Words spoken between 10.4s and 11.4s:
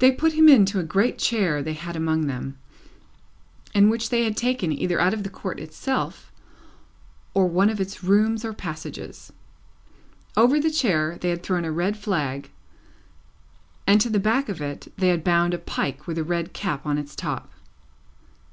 the chair they